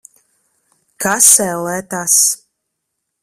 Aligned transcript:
Kas, 1.05 1.27
ellē, 1.51 1.75
tas? 1.91 2.17